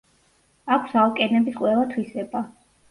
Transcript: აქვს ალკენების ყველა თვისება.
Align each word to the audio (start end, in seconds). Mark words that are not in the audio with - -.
აქვს 0.77 0.97
ალკენების 1.03 1.61
ყველა 1.63 1.87
თვისება. 1.95 2.45